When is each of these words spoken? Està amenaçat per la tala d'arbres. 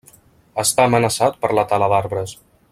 Està 0.63 0.87
amenaçat 0.89 1.37
per 1.45 1.53
la 1.59 1.67
tala 1.75 1.91
d'arbres. 1.95 2.37